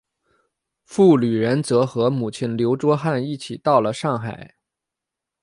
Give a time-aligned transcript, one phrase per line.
[0.83, 4.55] 傅履仁则和母亲刘倬汉一起到了上海。